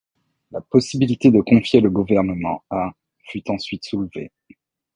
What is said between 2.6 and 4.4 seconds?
à fut ensuite soulevée.